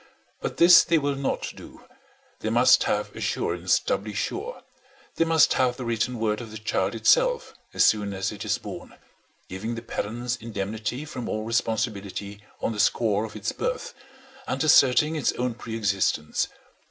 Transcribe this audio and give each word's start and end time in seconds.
But 0.39 0.57
this 0.57 0.83
they 0.83 0.97
will 0.97 1.13
not 1.15 1.53
do; 1.55 1.85
they 2.39 2.49
must 2.49 2.85
have 2.85 3.15
assurance 3.15 3.77
doubly 3.77 4.13
sure; 4.13 4.63
they 5.17 5.25
must 5.25 5.53
have 5.53 5.77
the 5.77 5.85
written 5.85 6.17
word 6.17 6.41
of 6.41 6.49
the 6.49 6.57
child 6.57 6.95
itself 6.95 7.53
as 7.71 7.85
soon 7.85 8.11
as 8.11 8.31
it 8.31 8.43
is 8.43 8.57
born, 8.57 8.95
giving 9.47 9.75
the 9.75 9.83
parents 9.83 10.37
indemnity 10.37 11.05
from 11.05 11.29
all 11.29 11.43
responsibility 11.43 12.41
on 12.61 12.71
the 12.71 12.79
score 12.79 13.25
of 13.25 13.35
its 13.35 13.51
birth, 13.51 13.93
and 14.47 14.63
asserting 14.63 15.15
its 15.15 15.33
own 15.33 15.53
pre 15.53 15.75
existence. 15.77 16.47